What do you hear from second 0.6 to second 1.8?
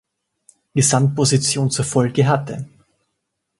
Gesamtposition